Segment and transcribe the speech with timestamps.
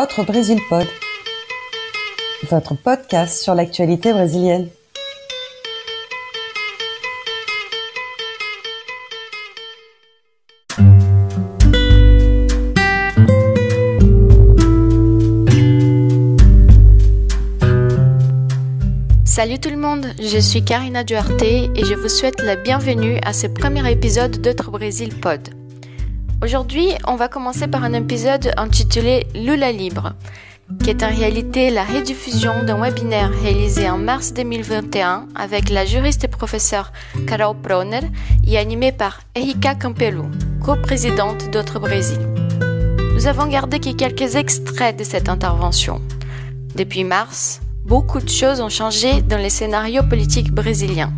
[0.00, 0.86] Autre Brésil Pod,
[2.48, 4.68] votre podcast sur l'actualité brésilienne.
[19.24, 23.32] Salut tout le monde, je suis Karina Duarte et je vous souhaite la bienvenue à
[23.32, 25.57] ce premier épisode d'Autre Brésil Pod.
[26.40, 30.12] Aujourd'hui, on va commencer par un épisode intitulé Lula Libre,
[30.84, 36.22] qui est en réalité la rediffusion d'un webinaire réalisé en mars 2021 avec la juriste
[36.22, 36.92] et professeure
[37.26, 38.02] Carol Proner
[38.46, 40.26] et animé par Erika Campelo,
[40.62, 42.20] co-présidente d'Autre Brésil.
[43.14, 46.00] Nous avons gardé quelques extraits de cette intervention.
[46.76, 51.12] Depuis mars, beaucoup de choses ont changé dans les scénarios politiques brésiliens.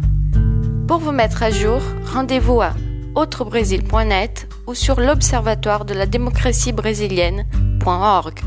[0.89, 2.73] Pour vous mettre à jour, rendez-vous à
[3.15, 8.41] autrebrésil.net ou sur l'Observatoire de la démocratie brésilienne.org.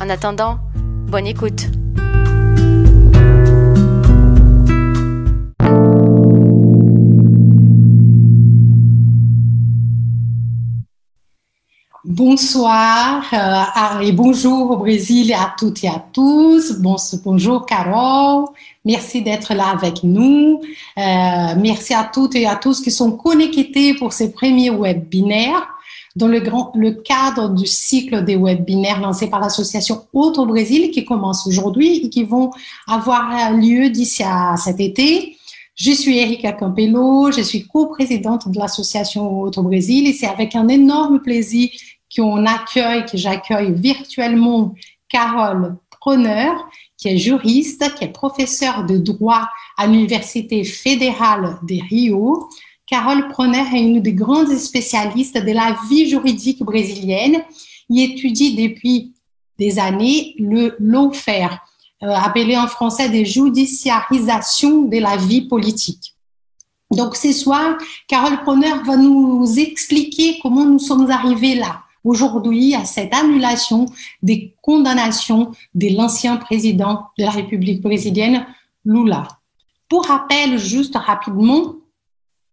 [0.00, 1.68] En attendant, bonne écoute.
[12.04, 16.74] Bonsoir euh, et bonjour au Brésil et à toutes et à tous.
[17.24, 18.44] bonjour Carole,
[18.84, 20.60] merci d'être là avec nous.
[20.98, 25.66] Euh, merci à toutes et à tous qui sont connectés pour ces premiers webinaires
[26.14, 26.40] dans le,
[26.90, 32.24] cadre du cycle des webinaires lancés par l'association Autre Brésil qui commence aujourd'hui et qui
[32.24, 32.50] vont
[32.86, 35.38] avoir lieu d'ici à cet été.
[35.74, 40.68] Je suis Erika Campello, je suis co-présidente de l'association Autre Brésil et c'est avec un
[40.68, 41.68] énorme plaisir
[42.14, 44.74] qu'on accueille, que j'accueille virtuellement
[45.08, 46.50] Carole Proner,
[46.96, 52.48] qui est juriste, qui est professeure de droit à l'Université fédérale de Rio.
[52.86, 57.42] Carole Proner est une des grandes spécialistes de la vie juridique brésilienne.
[57.88, 59.14] Il étudie depuis
[59.58, 61.58] des années le lawfare,
[62.02, 66.14] euh, appelé en français des judiciarisations de la vie politique.
[66.90, 67.76] Donc ce soir,
[68.08, 73.86] Carole Proner va nous expliquer comment nous sommes arrivés là aujourd'hui à cette annulation
[74.22, 78.46] des condamnations de l'ancien président de la République brésilienne,
[78.84, 79.26] Lula.
[79.88, 81.76] Pour rappel, juste rapidement,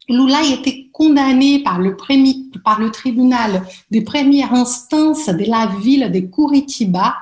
[0.10, 1.96] Lula a été condamné par le,
[2.64, 7.16] par le tribunal de première instance de la ville de Curitiba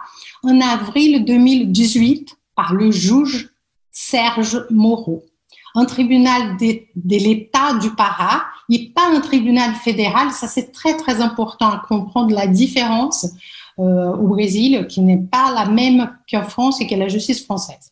[0.44, 3.50] en avril 2018 par le juge
[3.92, 5.24] Serge Moro
[5.75, 10.31] un tribunal de, l'État du Pará et pas un tribunal fédéral.
[10.31, 13.28] Ça, c'est très, très important à comprendre la différence
[13.80, 17.91] euh, au Brésil, qui n'est pas la même qu'en France et que la justice française.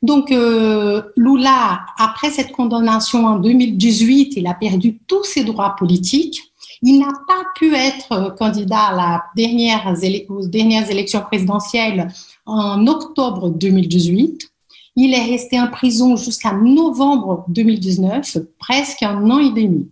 [0.00, 6.40] Donc, euh, Lula, après cette condamnation en 2018, il a perdu tous ses droits politiques.
[6.82, 9.92] Il n'a pas pu être candidat à la dernière,
[10.28, 12.08] aux dernières élections présidentielles
[12.46, 14.52] en octobre 2018.
[15.00, 19.88] Il est resté en prison jusqu'à novembre 2019, presque un an et demi.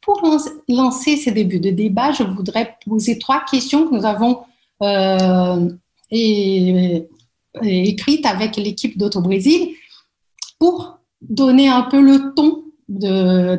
[0.00, 0.22] Pour
[0.68, 4.38] lancer ces débuts de débat, je voudrais poser trois questions que nous avons
[4.80, 5.68] euh,
[7.60, 9.70] écrites avec l'équipe d'Auto-Brésil
[10.60, 13.58] pour donner un peu le ton de,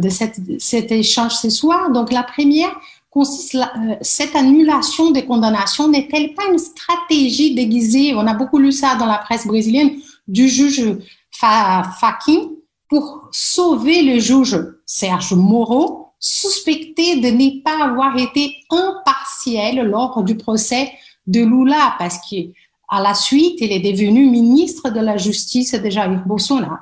[0.60, 1.92] cet échange ce soir.
[1.92, 2.72] Donc, la première
[3.10, 8.14] consiste, euh, cette annulation des condamnations n'est-elle pas une stratégie déguisée?
[8.16, 9.92] On a beaucoup lu ça dans la presse brésilienne
[10.30, 10.98] du juge
[11.32, 12.50] Faquin
[12.88, 20.36] pour sauver le juge Serge Moreau, suspecté de ne pas avoir été impartiel lors du
[20.36, 20.92] procès
[21.28, 26.24] de Lula, parce qu'à la suite, il est devenu ministre de la Justice de Jair
[26.26, 26.76] Bolsonaro.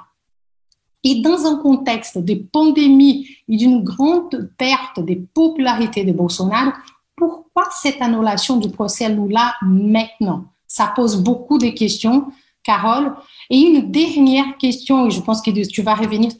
[1.03, 6.71] Et dans un contexte de pandémie et d'une grande perte de popularité de Bolsonaro,
[7.15, 10.45] pourquoi cette annulation du procès Lula maintenant?
[10.65, 12.27] Ça pose beaucoup de questions
[12.67, 13.13] Carole.
[13.49, 16.31] Et une dernière question, et je pense que tu vas revenir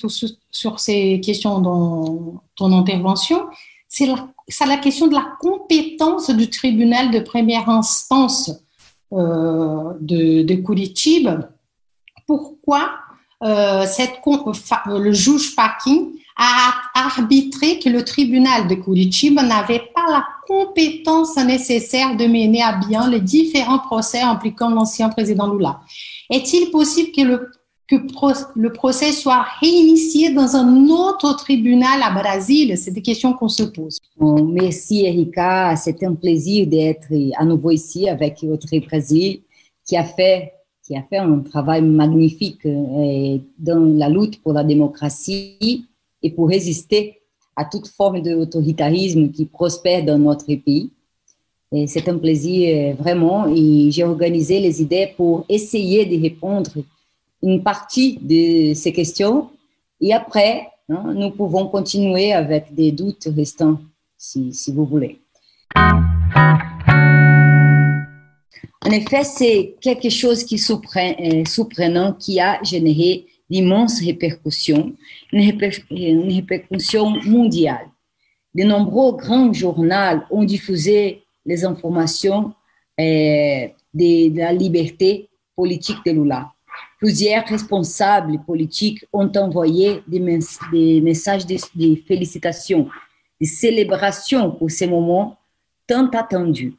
[0.52, 3.46] sur ces questions dans ton intervention,
[3.88, 8.52] c'est la, question de la compétence du tribunal de première instance
[9.14, 11.38] euh, de, de.
[12.28, 12.90] Pourquoi
[13.44, 13.86] euh,
[14.88, 22.18] le juge Faquin a arbitré que le tribunal de Curitiba n'avait pas la compétence nécessaire
[22.18, 25.80] de mener à bien les différents procès impliquant l'ancien président Lula?
[26.30, 27.50] Est-il possible que le,
[27.88, 27.96] que
[28.56, 33.64] le procès soit réinitié dans un autre tribunal à Brésil C'est des questions qu'on se
[33.64, 34.00] pose.
[34.20, 37.08] merci Erika, c'est un plaisir d'être
[37.38, 39.42] à nouveau ici avec Autre Brésil
[39.86, 40.54] qui a fait
[40.88, 45.86] qui a fait un travail magnifique euh, dans la lutte pour la démocratie
[46.24, 47.20] et pour résister
[47.58, 50.92] à toute forme d'autoritarisme qui prospère dans notre pays.
[51.86, 56.72] C'est un plaisir vraiment et j'ai organisé les idées pour essayer de répondre
[57.44, 59.50] une partie de ces questions
[60.00, 63.80] et après, hein, nous pouvons continuer avec des doutes restants
[64.18, 65.20] si, si vous voulez.
[68.88, 74.94] En effet, c'est quelque chose qui est surprenant, qui a généré d'immenses répercussions,
[75.34, 75.52] une,
[76.32, 77.88] répercussion mondiale.
[78.56, 82.54] De nombreux grands journaux ont diffusé les informations
[83.00, 86.52] euh, de, la liberté politique de Lula.
[87.00, 92.90] Plusieurs responsables politiques ont envoyé des, mess des messages de, de félicitations,
[93.42, 95.38] de célébrations pour ces moments
[95.88, 96.76] tant attendus.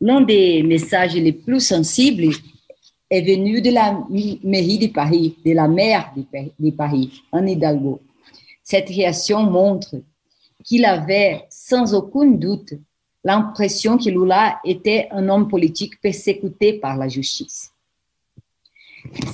[0.00, 2.34] L'un des messages les plus sensibles
[3.10, 3.98] est venu de la
[4.42, 6.12] mairie de Paris, de la maire
[6.58, 8.00] de Paris, Anne Hidalgo.
[8.62, 9.96] Cette réaction montre
[10.64, 12.74] qu'il avait sans aucun doute
[13.24, 17.72] l'impression que Lula était un homme politique persécuté par la justice.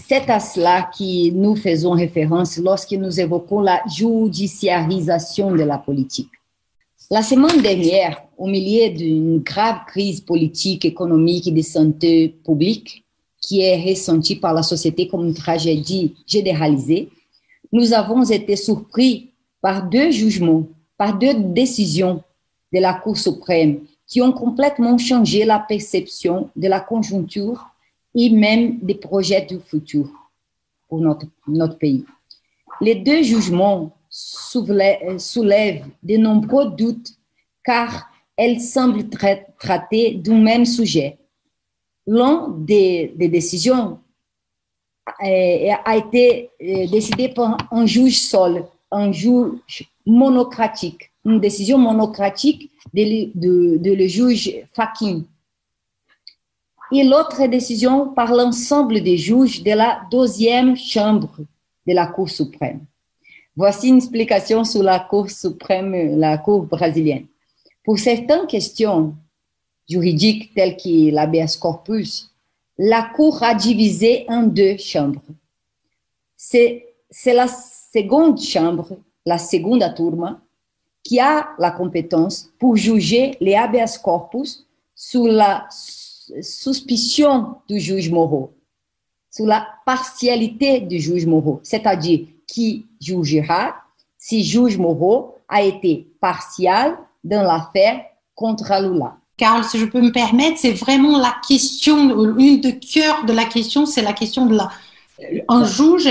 [0.07, 6.31] C'est à cela que nous faisons référence lorsque nous évoquons la judiciarisation de la politique.
[7.11, 13.05] La semaine dernière, au milieu d'une grave crise politique, économique et de santé publique
[13.41, 17.09] qui est ressentie par la société comme une tragédie généralisée,
[17.73, 19.31] nous avons été surpris
[19.61, 20.67] par deux jugements,
[20.97, 22.23] par deux décisions
[22.73, 27.67] de la Cour suprême qui ont complètement changé la perception de la conjoncture
[28.15, 30.09] et même des projets du futur
[30.89, 32.05] pour notre, notre pays.
[32.81, 37.13] Les deux jugements soulève de nombreux doutes
[37.65, 39.09] car elles semblent
[39.59, 41.19] traiter du même sujet.
[42.07, 43.99] L'un des, des, décisions
[45.25, 52.71] euh, a été euh, décidé par un juge seul, un juge monocratique, une décision monocratique
[52.95, 55.25] de, le juge Fakin.
[56.93, 61.37] Et l'autre décision par l'ensemble des juges de la deuxième chambre
[61.87, 62.87] de la Cour suprême.
[63.57, 67.27] Voici une explication sur la Cour suprême, la Cour brésilienne.
[67.85, 69.15] Pour certaines questions
[69.89, 72.31] juridiques telles que l'habeas corpus,
[72.79, 75.23] la Cour a divisé en deux chambres.
[76.37, 76.85] C'est
[77.27, 80.41] la seconde chambre, la seconde tourma,
[81.07, 88.53] qui a la compétence pour juger les habeas corpus sous la suspicion du juge Moreau,
[89.31, 93.75] sous la partialité du juge Moreau, c'est-à-dire qui jugera
[94.19, 98.05] si juge Moreau a été partial dans l'affaire
[98.35, 99.17] contre Lula.
[99.37, 103.45] Carl, si je peux me permettre, c'est vraiment la question, une de cœur de la
[103.45, 104.71] question, c'est la question de la.
[105.49, 106.09] Un juge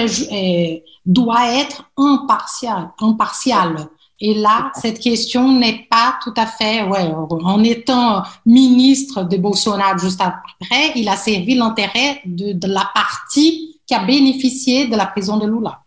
[1.06, 3.90] doit être impartial, impartial.
[4.22, 9.98] Et là, cette question n'est pas tout à fait, ouais, en étant ministre de Bolsonaro
[9.98, 15.06] juste après, il a servi l'intérêt de, de la partie qui a bénéficié de la
[15.08, 15.82] prison de Lula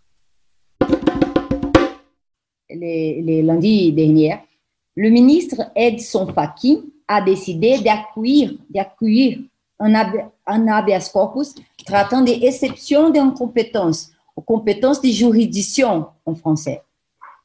[2.79, 4.39] les, lundis derniers,
[4.97, 9.39] le ministre Edson Fachin a décidé d'accueillir, d'accueillir
[9.79, 9.95] un,
[10.47, 11.55] un habeas corpus
[11.87, 16.83] traitant des exceptions d'incompétence, aux compétences de juridiction en français.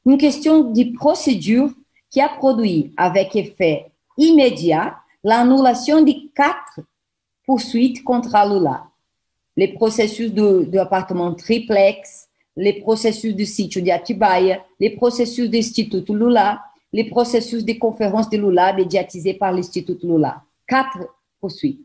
[0.06, 1.70] Une question de procédure
[2.10, 6.80] qui a produit avec effet immédiat l'annulation de quatre
[7.46, 8.86] poursuites contre Lula.
[9.56, 15.56] Les processus de, de appartement triplex, les processus du site de Atibaia, les processus de
[15.56, 20.42] l'Institut Lula, les processus de conférence de Lula médiatisés par l'Institut Lula.
[20.66, 20.98] Quatre
[21.40, 21.80] poursuites.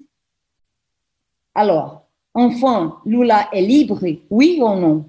[1.56, 4.00] Alors, enfin, Lula est libre,
[4.30, 5.06] oui ou non?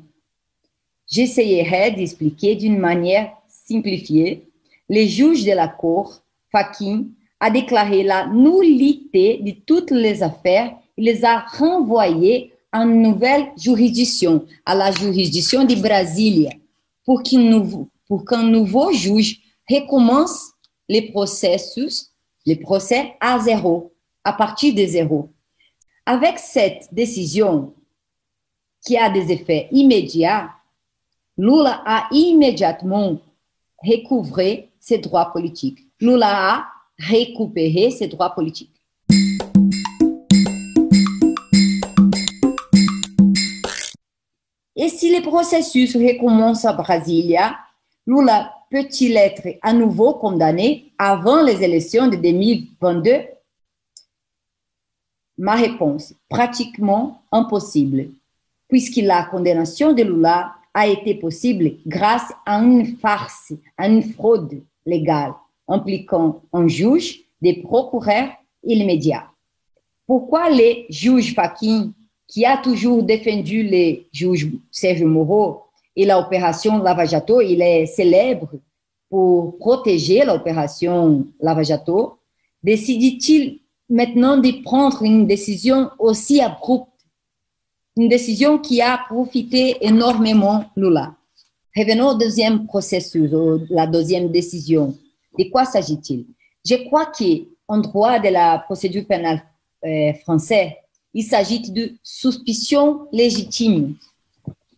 [1.10, 4.48] J'essayerai d'expliquer d'une manière simplifiée.
[4.88, 7.04] Les juges de la Cour, Fakin,
[7.40, 14.46] a déclaré la nullité de toutes les affaires et les a renvoyées une nouvelle juridiction,
[14.64, 16.50] à la juridiction de Brasilia,
[17.04, 17.62] pour qu'un
[18.06, 20.52] pour qu'un nouveau juge recommence
[20.88, 22.10] les processus,
[22.46, 23.92] les procès à zéro,
[24.24, 25.30] à partir de zéro.
[26.06, 27.72] Avec cette décision
[28.84, 30.50] qui a des effets immédiats,
[31.40, 33.16] Lula a immédiatement
[33.82, 35.78] recouvré ses droits politiques.
[35.98, 36.66] Lula a
[36.98, 38.78] récupéré ses droits politiques.
[44.76, 47.56] Et si le processus recommence à Brasilia,
[48.06, 53.12] Lula peut-il être à nouveau condamné avant les élections de 2022
[55.38, 58.10] Ma réponse, pratiquement impossible,
[58.68, 64.62] puisque la condamnation de Lula a été possible grâce à une farce, à une fraude
[64.86, 65.34] légale
[65.68, 68.30] impliquant un juge des procureurs
[68.64, 69.30] immédiats.
[70.06, 71.92] Pourquoi les juges Fakin,
[72.26, 75.62] qui a toujours défendu les juges Serge Moreau
[75.96, 78.50] et l'opération Lava Jato, il est célèbre
[79.08, 82.18] pour protéger l'opération Lava Jato,
[82.62, 86.89] décide-t-il maintenant de prendre une décision aussi abrupte,
[88.00, 91.14] une décision qui a profité énormément Lula.
[91.76, 93.30] Revenons au deuxième processus,
[93.68, 94.96] la deuxième décision.
[95.38, 96.24] De quoi s'agit-il?
[96.64, 99.42] Je crois qu'en droit de la procédure pénale
[99.84, 100.70] euh, française,
[101.12, 103.96] il s'agit de suspicion légitime,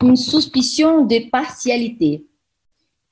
[0.02, 2.26] une suspicion de partialité.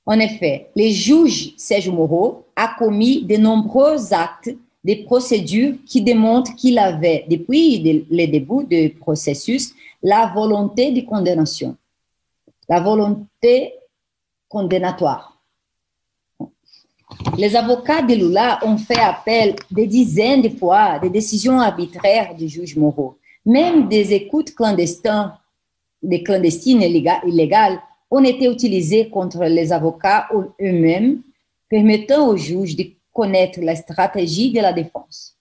[0.04, 4.50] En effet, le juge Serge Moreau a commis de nombreux actes
[4.84, 11.76] de procédures qui démontrent qu'il avait, depuis le début du processus, la volonté de condamnation,
[12.68, 13.74] la volonté
[14.48, 15.38] condamnatoire.
[17.36, 22.48] Les avocats de Lula ont fait appel des dizaines de fois des décisions arbitraires du
[22.48, 23.18] juge Moreau.
[23.44, 25.32] Même des écoutes clandestines,
[26.02, 30.28] des clandestines illégales ont été utilisées contre les avocats
[30.60, 31.20] eux-mêmes,
[31.68, 32.86] permettant au juge de
[33.24, 35.36] la stratégie de la défense.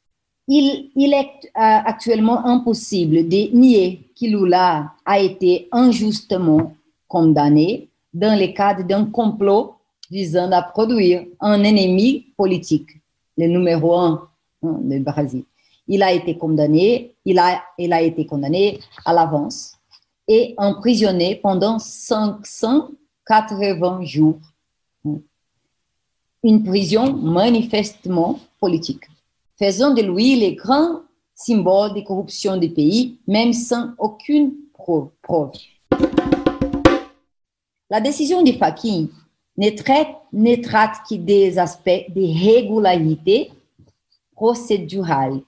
[0.47, 6.73] Il, il est euh, actuellement impossible de nier que Lula a été injustement
[7.07, 9.75] condamné dans le cadre d'un complot
[10.09, 12.89] visant à produire un ennemi politique,
[13.37, 14.27] le numéro un
[14.63, 15.45] hein, du Brésil.
[15.87, 19.77] Il a été condamné, il a, il a été condamné à l'avance
[20.27, 24.39] et emprisonné pendant 580 jours.
[26.43, 29.03] Une prison manifestement politique,
[29.57, 31.01] faisant de lui le grand
[31.35, 34.53] symbole de corruption du pays, même sans aucune
[35.21, 35.51] preuve.
[37.89, 39.07] La décision de Fakin
[39.57, 40.07] ne traite,
[41.09, 43.51] que des aspects de régularité
[44.33, 45.41] procédurale,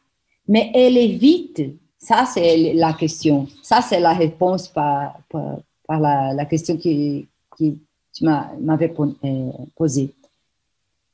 [0.47, 1.61] mais elle évite,
[1.97, 7.75] ça c'est la question, ça c'est la réponse par, par, la, question que, que
[8.13, 8.93] tu m'avais
[9.23, 10.13] euh, posée.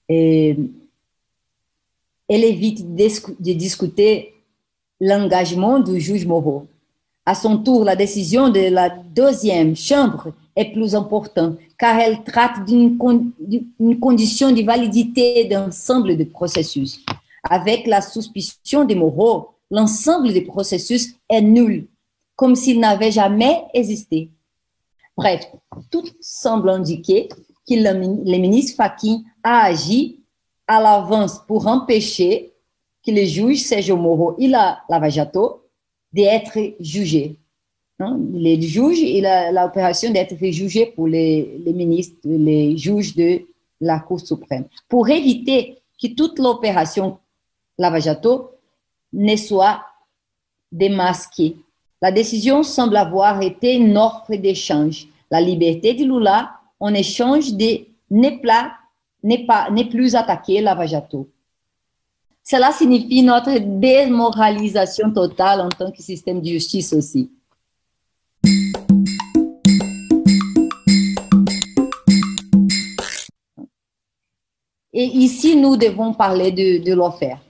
[0.09, 0.69] Elle
[2.29, 4.33] évite de discuter
[4.99, 6.67] l'engagement du juge Moreau.
[7.25, 12.65] À son tour, la décision de la deuxième chambre est plus importante car elle traite
[12.65, 12.97] d'une
[13.99, 17.03] condition de validité d'ensemble du processus.
[17.43, 21.87] Avec la suspicion de Moreau, l'ensemble du processus est nul,
[22.35, 24.29] comme s'il n'avait jamais existé.
[25.15, 25.45] Bref,
[25.91, 27.29] tout semble indiquer
[27.67, 30.19] que le, ministre Fakin a agi
[30.67, 32.51] à l'avance pour empêcher
[33.05, 35.63] que le juge Sergio Moro et la Lava Jato
[36.11, 37.37] d'être jugé.
[37.99, 38.19] Hein?
[38.33, 43.41] Les juges et l'opération d'être jugé pour les, les, ministres, les juges de
[43.79, 47.17] la Cour suprême, pour éviter que toute l'opération
[47.77, 48.51] Lava Jato
[49.13, 49.81] ne soit
[50.71, 51.55] démasquée.
[52.01, 55.07] La décision semble avoir été une offre d'échange.
[55.31, 57.85] La liberté de Lula en échange de
[59.27, 61.29] n'est pas, n'est plus attaquer Lava Jato.
[62.43, 67.29] Cela signifie notre démoralisation totale en tant que système de justice aussi.
[74.93, 77.41] Et ici, nous devons parler de, de l'offert.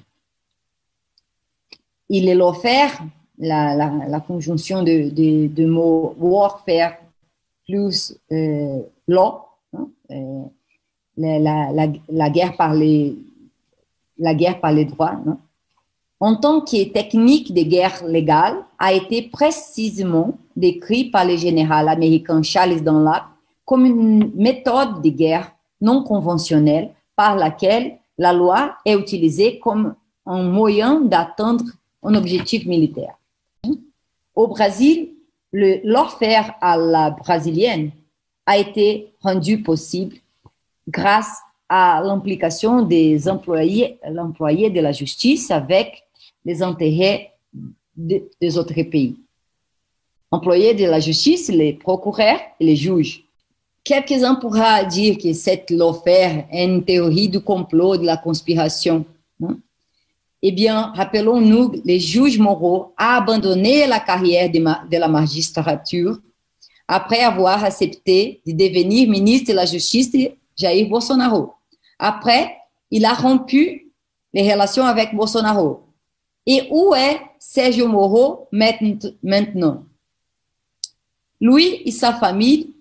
[2.09, 3.03] Il est l'offert,
[3.37, 6.97] la, la, conjonction de, de, mots warfare
[7.67, 10.43] plus euh, law, hein, euh,
[11.17, 13.15] la, guerre par les,
[14.85, 15.19] droits,
[16.19, 22.41] en tant que technique de guerre légale, a été précisément décrit par le général américain
[22.43, 23.25] Charles Dunlap
[23.65, 29.95] comme une méthode de guerre non conventionnelle par laquelle la loi est utilisée comme
[30.25, 31.65] un moyen d'atteindre
[32.03, 33.15] un objectif militaire.
[34.35, 35.09] Au Brésil,
[35.51, 37.91] l'affaire à la brésilienne
[38.45, 40.15] a été rendu possible
[40.87, 46.03] grâce à l'implication des employés, l'employé de la justice avec
[46.45, 47.31] les intérêts
[47.95, 49.17] des autres pays.
[50.31, 53.23] Employés de la justice, les procureurs et les juges.
[53.83, 59.05] Quelques-uns pourraient dire que cette affaire est une théorie du complot, de la conspiration.
[60.41, 66.19] Eh bien, rappelons-nous, le juge Moreau a abandonné la carrière de, la magistrature
[66.87, 70.11] après avoir accepté de devenir ministre de la Justice
[70.57, 71.53] Jair Bolsonaro.
[71.99, 72.57] Après,
[72.91, 73.91] il a rompu
[74.33, 75.83] les relations avec Bolsonaro.
[76.45, 79.83] Et où est Sergio Moro maintenant?
[81.39, 82.73] Lui et sa famille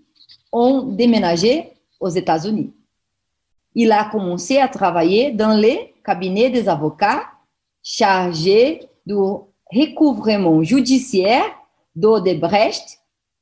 [0.53, 2.73] ont déménagé aux États-Unis.
[3.79, 7.25] il a commencé à travailler dans les cabinets des avocats
[7.83, 9.15] chargés du
[9.71, 11.45] recouvrement judiciaire
[11.95, 13.01] d'Odebrecht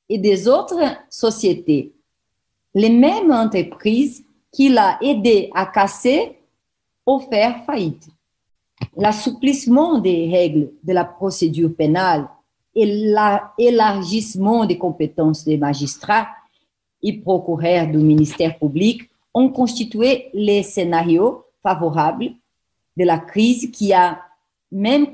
[0.09, 1.95] et des autres sociétés.
[2.75, 4.24] Les mêmes entreprises
[4.55, 6.39] qu'il a aidé à casser
[7.05, 8.07] ou faire faillite.
[8.97, 12.29] L'assouplissement des règles de la procédure pénale
[12.75, 16.29] et l'élargissement des compétences des magistrats
[17.03, 22.31] et procureurs du ministère public ont constitué les scénarios favorables
[22.97, 24.21] de la crise qui a
[24.71, 25.09] même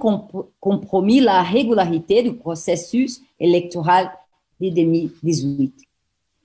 [0.61, 4.11] compromis la régularité du processus électoral
[4.61, 5.75] de 2018.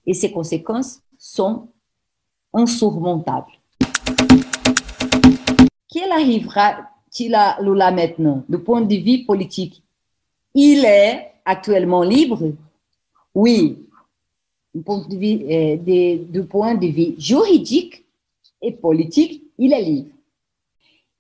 [0.06, 1.70] Et ses conséquences sont
[2.56, 3.52] insurmontables.
[5.92, 9.84] Quel arrivera-t-il à Lula maintenant, du point de vue politique
[10.54, 12.52] Il est actuellement libre?
[13.34, 13.86] Oui,
[14.74, 18.04] du point de vue, euh, du point de vue juridique
[18.62, 20.10] et politique, il est libre.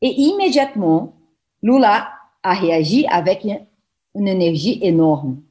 [0.01, 1.13] Et immédiatement,
[1.61, 2.09] Lula
[2.43, 3.47] a réagi avec
[4.13, 5.41] une énergie énorme.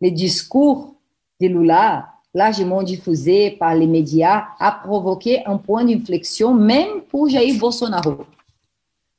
[0.00, 0.94] Le discours
[1.40, 7.58] de Lula, largement diffusé par les médias, a provoqué un point d'inflexion même pour Jair
[7.58, 8.26] Bolsonaro.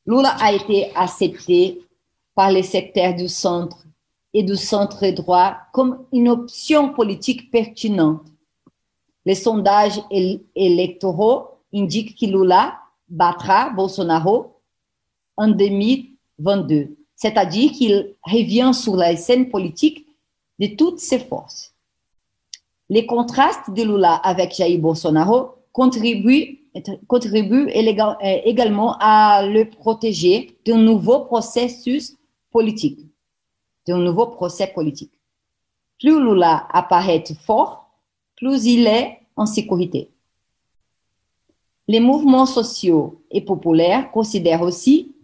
[0.05, 1.81] Lula a été accepté
[2.35, 3.85] par les secteurs du centre
[4.33, 8.25] et du centre droit comme une option politique pertinente.
[9.25, 10.01] Les sondages
[10.55, 14.61] électoraux indiquent que Lula battra Bolsonaro
[15.35, 20.05] en 2022, c'est-à-dire qu'il revient sur la scène politique
[20.59, 21.73] de toutes ses forces.
[22.89, 26.59] Les contrastes de Lula avec Jair Bolsonaro contribuent,
[27.07, 32.17] contribuent également à le protéger d'un nouveau processus
[32.51, 32.99] politique
[33.89, 35.11] d'un nouveau procès politique.
[35.99, 37.89] Plus Lula apparaît fort,
[38.37, 40.11] plus il est en sécurité.
[41.87, 45.15] Les mouvements sociaux et populaires considèrent aussi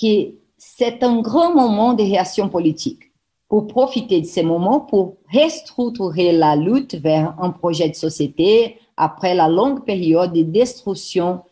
[0.00, 3.05] que c'est un grand moment de réaction politique.
[3.48, 9.34] Pour profiter de ces moments, pour restructurer la lutte vers un projet de société après
[9.34, 11.42] la longue période de destruction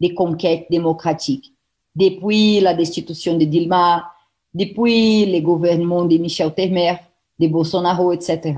[0.00, 1.52] des conquêtes démocratiques.
[1.94, 4.12] Depuis la destitution de Dilma,
[4.54, 6.96] depuis les gouvernements de Michel Temer,
[7.38, 8.54] de Bolsonaro, etc.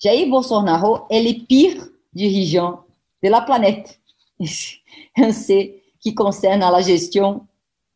[0.00, 2.80] Jair Bolsonaro est le pire dirigeant
[3.22, 4.00] de la planète
[4.40, 7.46] en ce qui concerne la gestion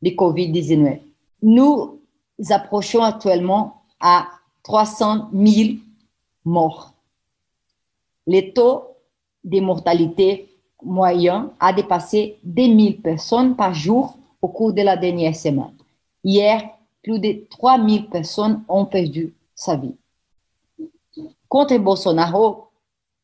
[0.00, 1.00] du Covid-19.
[1.42, 2.00] Nous
[2.50, 4.28] approchons actuellement à
[4.62, 5.78] 300 000
[6.44, 6.92] morts.
[8.26, 8.84] Le taux
[9.44, 10.48] de mortalité
[10.82, 15.74] moyen a dépassé 2000 personnes par jour au cours de la dernière semaine.
[16.22, 16.62] Hier,
[17.02, 19.96] plus de 3000 personnes ont perdu sa vie.
[21.48, 22.68] Contre Bolsonaro,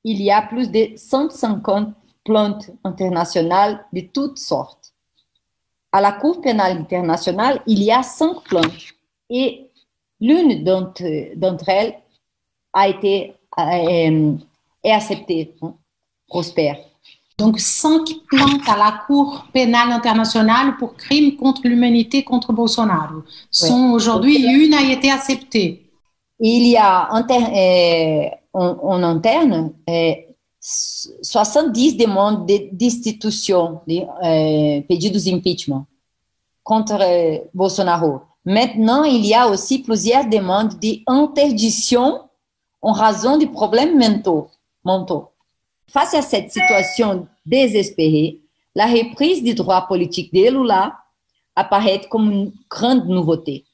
[0.02, 4.92] il y a plus de 150 plaintes internationales de toutes sortes.
[5.92, 8.94] À la Cour pénale internationale, il y a cinq plaintes
[9.30, 9.63] et
[10.20, 11.94] l'une d'entre elles
[12.72, 14.36] a été euh,
[14.84, 15.74] acceptée, hein,
[16.26, 16.78] prospère.
[17.36, 23.90] Donc, cinq plaintes à la Cour pénale internationale pour crimes contre l'humanité contre Bolsonaro sont
[23.90, 25.90] aujourd'hui, une a été acceptée.
[26.38, 29.72] Il y a euh, en, interne
[30.60, 35.86] 70 euh, demandes de destitution, de euh, pedidos d'impeachment
[36.62, 36.98] contre
[37.52, 38.20] Bolsonaro.
[38.44, 42.20] Maintenant, il y a aussi plusieurs demandes d'interdiction
[42.82, 43.98] en raison de problèmes
[44.84, 45.30] mentaux.
[45.86, 48.40] Face à cette situation désespérée,
[48.74, 50.94] la reprise du droit politique de Lula
[51.56, 53.64] apparaît comme une grande nouveauté.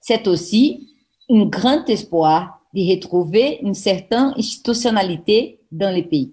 [0.00, 0.88] C'est aussi
[1.30, 6.32] un grand espoir de retrouver une certaine institutionnalité dans le pays.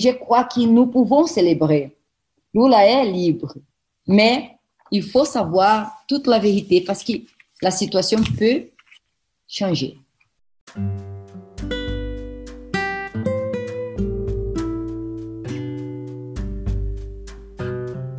[0.00, 1.96] Je crois que nous pouvons célébrer.
[2.52, 3.54] Lula est libre,
[4.06, 4.58] mais
[4.90, 7.12] il faut savoir toute la vérité parce que
[7.62, 8.64] la situation peut
[9.46, 9.96] changer.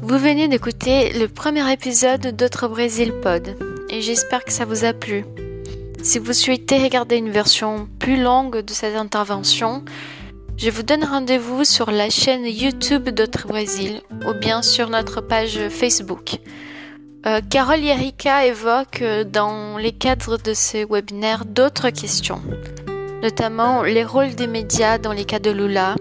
[0.01, 3.55] Vous venez d'écouter le premier épisode d'Autre Brésil Pod
[3.89, 5.25] et j'espère que ça vous a plu.
[6.03, 9.85] Si vous souhaitez regarder une version plus longue de cette intervention,
[10.57, 15.59] je vous donne rendez-vous sur la chaîne YouTube d'Autre Brésil ou bien sur notre page
[15.69, 16.39] Facebook.
[17.25, 22.41] Euh, Carole et Erika évoquent euh, dans les cadres de ce webinaire d'autres questions,
[23.21, 25.95] notamment les rôles des médias dans les cas de Lula,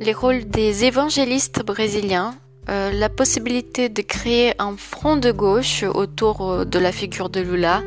[0.00, 2.34] les rôles des évangélistes brésiliens
[2.70, 7.82] euh, la possibilité de créer un front de gauche autour de la figure de Lula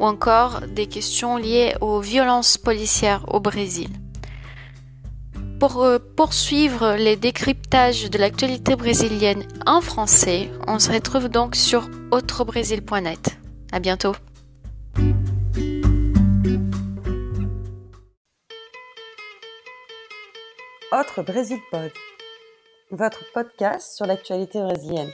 [0.00, 3.88] ou encore des questions liées aux violences policières au Brésil.
[5.58, 11.88] Pour euh, poursuivre les décryptages de l'actualité brésilienne en français, on se retrouve donc sur
[12.10, 13.38] autrebrésil.net.
[13.72, 14.14] À bientôt.
[20.92, 21.90] Autre Brésil Pod,
[22.90, 25.10] votre podcast sur l'actualité brésilienne.